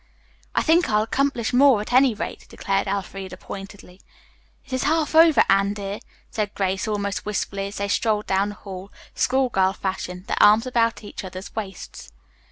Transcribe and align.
"I 0.55 0.63
think 0.63 0.89
I'll 0.89 1.03
accomplish 1.03 1.53
more, 1.53 1.79
at 1.79 1.93
any 1.93 2.15
rate," 2.15 2.47
declared 2.49 2.87
Elfreda 2.87 3.37
pointedly. 3.37 4.01
"It 4.65 4.73
is 4.73 4.85
half 4.85 5.13
over, 5.13 5.43
Anne, 5.47 5.75
dear," 5.75 5.99
said 6.31 6.55
Grace, 6.55 6.87
almost 6.87 7.23
wistfully, 7.23 7.67
as 7.67 7.77
they 7.77 7.87
strolled 7.87 8.25
down 8.25 8.49
the 8.49 8.55
hall, 8.55 8.91
school 9.13 9.49
girl 9.49 9.73
fashion, 9.73 10.23
their 10.27 10.41
arms 10.41 10.65
about 10.65 11.03
each 11.03 11.23
other's 11.23 11.55
waists. 11.55 12.11